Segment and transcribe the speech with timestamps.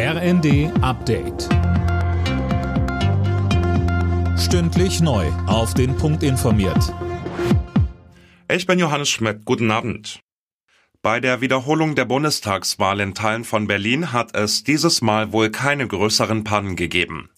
[0.00, 1.48] RND Update.
[4.38, 5.26] Stündlich neu.
[5.48, 6.94] Auf den Punkt informiert.
[8.48, 9.44] Ich bin Johannes Schmidt.
[9.44, 10.20] Guten Abend.
[11.02, 15.88] Bei der Wiederholung der Bundestagswahl in Teilen von Berlin hat es dieses Mal wohl keine
[15.88, 17.30] größeren Pannen gegeben.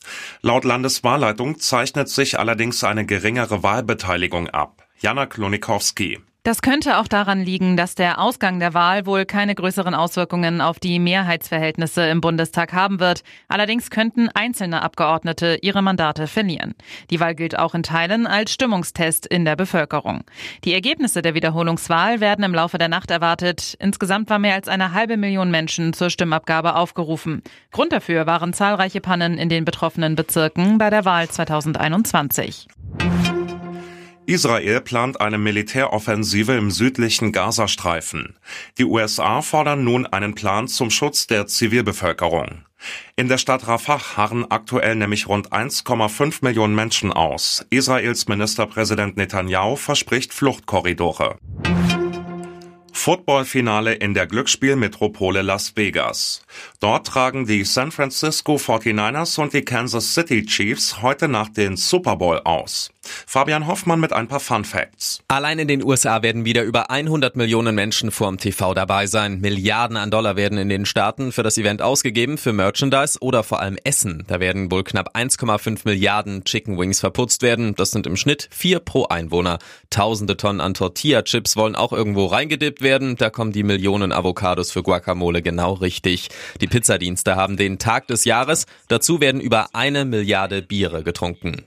[0.43, 4.87] Laut Landeswahlleitung zeichnet sich allerdings eine geringere Wahlbeteiligung ab.
[5.01, 6.19] Jana Klonikowski.
[6.43, 10.81] Das könnte auch daran liegen, dass der Ausgang der Wahl wohl keine größeren Auswirkungen auf
[10.81, 13.23] die Mehrheitsverhältnisse im Bundestag haben wird.
[13.49, 16.75] Allerdings könnten einzelne Abgeordnete ihre Mandate verlieren.
[17.11, 20.25] Die Wahl gilt auch in Teilen als Stimmungstest in der Bevölkerung.
[20.65, 23.77] Die Ergebnisse der Wiederholungswahl werden im Laufe der Nacht erwartet.
[23.79, 27.43] Insgesamt war mehr als eine halbe Million Menschen zur Stimmabgabe aufgerufen.
[27.71, 32.67] Grund dafür waren zahlreiche Pannen in den betroffenen Bezirken bei der Wahl 2021.
[34.31, 38.37] Israel plant eine Militäroffensive im südlichen Gazastreifen.
[38.79, 42.63] Die USA fordern nun einen Plan zum Schutz der Zivilbevölkerung.
[43.17, 47.67] In der Stadt Rafah harren aktuell nämlich rund 1,5 Millionen Menschen aus.
[47.71, 51.37] Israels Ministerpräsident Netanyahu verspricht Fluchtkorridore.
[53.03, 56.43] Footballfinale in der Glücksspielmetropole Las Vegas.
[56.81, 62.17] Dort tragen die San Francisco 49ers und die Kansas City Chiefs heute Nacht den Super
[62.17, 62.91] Bowl aus.
[63.03, 65.23] Fabian Hoffmann mit ein paar Fun Facts.
[65.29, 69.41] Allein in den USA werden wieder über 100 Millionen Menschen vorm TV dabei sein.
[69.41, 73.61] Milliarden an Dollar werden in den Staaten für das Event ausgegeben, für Merchandise oder vor
[73.61, 74.25] allem Essen.
[74.29, 77.75] Da werden wohl knapp 1,5 Milliarden Chicken Wings verputzt werden.
[77.75, 79.59] Das sind im Schnitt vier pro Einwohner.
[79.89, 82.90] Tausende Tonnen an Tortilla-Chips wollen auch irgendwo reingedippt werden.
[82.91, 86.29] Da kommen die Millionen Avocados für Guacamole genau richtig.
[86.61, 88.67] Die Pizzadienste haben den Tag des Jahres.
[88.89, 91.67] Dazu werden über eine Milliarde Biere getrunken.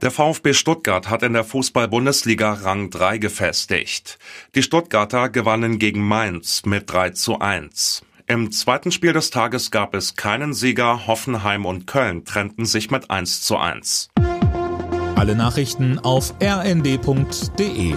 [0.00, 4.18] Der VfB Stuttgart hat in der Fußball-Bundesliga Rang 3 gefestigt.
[4.54, 8.02] Die Stuttgarter gewannen gegen Mainz mit 3 zu 1.
[8.26, 11.06] Im zweiten Spiel des Tages gab es keinen Sieger.
[11.06, 14.10] Hoffenheim und Köln trennten sich mit 1 zu 1.
[15.16, 17.94] Alle Nachrichten auf rnd.de